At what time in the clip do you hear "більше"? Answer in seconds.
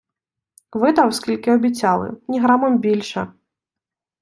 2.77-3.33